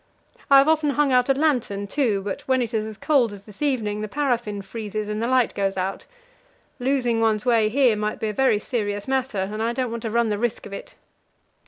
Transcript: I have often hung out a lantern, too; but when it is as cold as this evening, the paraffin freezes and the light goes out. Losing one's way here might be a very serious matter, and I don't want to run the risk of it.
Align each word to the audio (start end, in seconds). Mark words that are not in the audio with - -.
I 0.49 0.57
have 0.57 0.67
often 0.67 0.89
hung 0.89 1.11
out 1.13 1.29
a 1.29 1.33
lantern, 1.35 1.85
too; 1.85 2.23
but 2.25 2.41
when 2.47 2.59
it 2.63 2.73
is 2.73 2.87
as 2.87 2.97
cold 2.97 3.31
as 3.33 3.43
this 3.43 3.61
evening, 3.61 4.01
the 4.01 4.07
paraffin 4.07 4.63
freezes 4.63 5.07
and 5.07 5.21
the 5.21 5.27
light 5.27 5.53
goes 5.53 5.77
out. 5.77 6.07
Losing 6.79 7.21
one's 7.21 7.45
way 7.45 7.69
here 7.69 7.95
might 7.95 8.19
be 8.19 8.29
a 8.29 8.33
very 8.33 8.57
serious 8.57 9.07
matter, 9.07 9.37
and 9.53 9.61
I 9.61 9.73
don't 9.73 9.91
want 9.91 10.01
to 10.01 10.09
run 10.09 10.29
the 10.29 10.39
risk 10.39 10.65
of 10.65 10.73
it. 10.73 10.95